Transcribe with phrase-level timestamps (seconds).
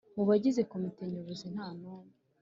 [0.15, 2.11] Mu bagize komite nyobozi nta n umwe